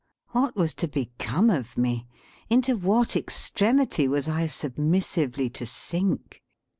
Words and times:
What 0.29 0.55
was 0.55 0.73
to 0.81 0.87
become 0.87 1.51
of 1.51 1.77
me? 1.77 2.07
Into 2.49 2.75
what 2.75 3.15
extremity 3.15 4.07
was 4.07 4.27
I 4.27 4.47
submissively 4.47 5.47
to 5.51 5.67
sink? 5.67 6.41